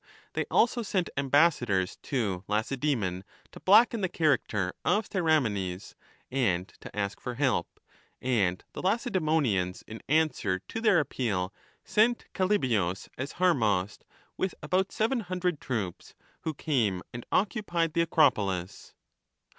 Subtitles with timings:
[0.33, 5.93] They also sent ambassadors to Lacedaemon to blacken the character of Theramenes
[6.31, 7.79] and to ask for help;
[8.19, 11.53] and the Lacedaemonians, in answer to their appeal,
[11.85, 13.87] sent Callibius as military governor
[14.37, 18.95] with about seven hundred troops, who came and occupied the Acropolis.